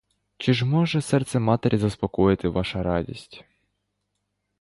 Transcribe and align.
Чи 0.37 0.53
ж 0.53 0.65
може 0.65 1.01
серце 1.01 1.39
матері 1.39 1.77
заспокоїти 1.77 2.47
ваша 2.49 2.83
радість! 2.83 3.43